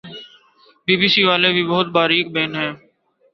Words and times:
be 0.85 0.93
B 0.99 1.07
C 1.13 1.21
والے 1.29 1.49
بھی 1.55 1.63
بہت 1.71 1.87
باریک 1.95 2.25
بین 2.35 2.51
ہیں 2.59 2.71